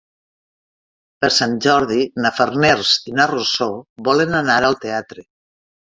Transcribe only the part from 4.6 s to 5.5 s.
al teatre.